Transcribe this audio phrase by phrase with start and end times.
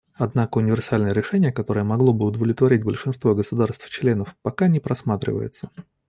[0.15, 5.69] Однако универсальное решение, которое могло бы удовлетворить большинство государств- членов, пока не просматривается.